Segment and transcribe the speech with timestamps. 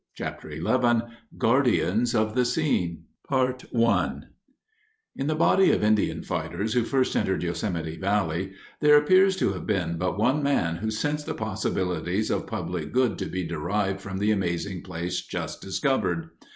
[0.15, 1.01] CHAPTER XI
[1.37, 8.53] GUARDIANS OF THE SCENE In the body of Indian fighters who first entered Yosemite Valley,
[8.79, 13.19] there appears to have been but one man who sensed the possibilities of public good
[13.19, 16.31] to be derived from the amazing place just discovered.